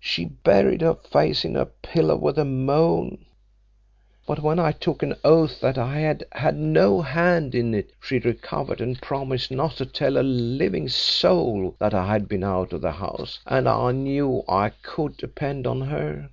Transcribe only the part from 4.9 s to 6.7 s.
an oath that I had had